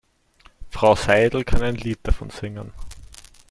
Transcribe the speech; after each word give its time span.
Frau 0.71 0.95
Seidel 0.95 1.43
kann 1.43 1.61
ein 1.61 1.75
Lied 1.75 1.99
davon 2.01 2.31
singen. 2.31 2.73